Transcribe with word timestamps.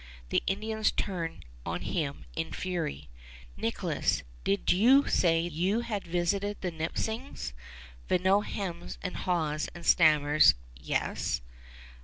The 0.29 0.41
Indians 0.47 0.91
turned 0.91 1.45
on 1.63 1.81
him 1.81 2.25
in 2.35 2.53
fury. 2.53 3.07
"Nicholas, 3.55 4.23
did 4.43 4.71
you 4.71 5.07
say 5.07 5.41
you 5.41 5.81
had 5.81 6.07
visited 6.07 6.59
the 6.61 6.71
Nipissings?" 6.71 7.53
Vignau 8.09 8.39
hems 8.43 8.97
and 9.03 9.15
haws, 9.15 9.69
and 9.75 9.85
stammers, 9.85 10.55
"Yes." 10.75 11.41